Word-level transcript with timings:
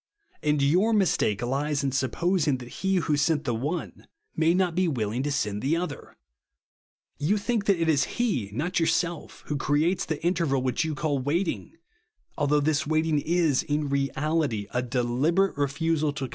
And 0.41 0.63
your 0.63 0.93
mistake 0.93 1.43
lies 1.43 1.83
in 1.83 1.91
sup 1.91 2.13
posing, 2.13 2.57
that 2.57 2.69
He 2.81 2.95
who 2.95 3.15
sent 3.15 3.43
the 3.43 3.53
one 3.53 4.07
may 4.35 4.55
not 4.55 4.73
be 4.73 4.87
v/iiling 4.87 5.23
to 5.25 5.31
send 5.31 5.61
the 5.61 5.75
other. 5.77 6.17
You 7.19 7.37
think 7.37 7.65
that 7.65 7.79
it 7.79 7.87
is 7.87 8.05
He, 8.17 8.49
not 8.51 8.79
yourself, 8.79 9.43
who 9.45 9.57
creates 9.57 10.05
the 10.05 10.25
inter 10.25 10.47
val 10.47 10.63
which 10.63 10.83
you 10.83 10.95
call" 10.95 11.19
waiting;" 11.31 11.77
althougti 12.39 12.63
this 12.63 12.87
waiting 12.87 13.19
is, 13.19 13.61
in 13.61 13.89
reality, 13.89 14.65
a 14.73 14.81
deliberate 14.81 15.55
refusal 15.55 16.09
to 16.09 16.11
TRUTH 16.11 16.11
OF 16.11 16.19
THE 16.19 16.25
GOSrEL. 16.25 16.29